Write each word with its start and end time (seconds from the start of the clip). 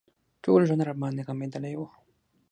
ټول 0.43 0.61
ژوند 0.67 0.85
راباندې 0.87 1.25
غمېدلى 1.27 1.73
و. 1.77 1.81